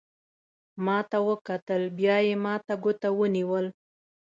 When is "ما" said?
0.85-0.97, 2.45-2.55